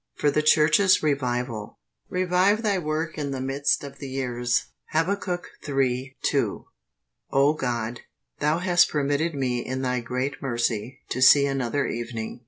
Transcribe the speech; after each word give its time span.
FOR 0.15 0.31
THE 0.31 0.41
CHURCH'S 0.41 1.03
REVIVAL. 1.03 1.77
"Revive 2.09 2.63
Thy 2.63 2.79
work 2.79 3.19
in 3.19 3.29
the 3.29 3.39
midst 3.39 3.83
of 3.83 3.99
the 3.99 4.09
years." 4.09 4.63
Hab. 4.85 5.07
iii. 5.69 6.17
2. 6.23 6.65
O 7.29 7.53
God, 7.53 7.99
Thou 8.39 8.57
hast 8.57 8.89
permitted 8.89 9.35
me 9.35 9.63
in 9.63 9.83
Thy 9.83 9.99
great 9.99 10.41
mercy 10.41 11.01
to 11.09 11.21
see 11.21 11.45
another 11.45 11.85
evening. 11.85 12.39